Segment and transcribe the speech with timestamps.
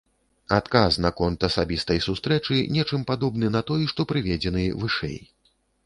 [0.55, 5.17] Адказ наконт асабістай сустрэчы нечым падобны на той, што прыведзены вышэй.